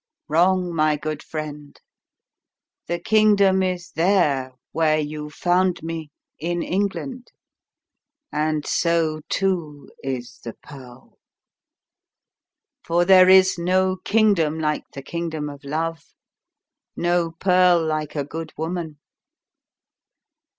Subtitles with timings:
[0.27, 1.79] "Wrong, my good friend.
[2.87, 7.27] The kingdom is there where you found me in England;
[8.31, 11.19] and so, too, is the pearl.
[12.83, 16.01] For there is no kingdom like the kingdom of love,
[16.95, 18.97] no pearl like a good woman.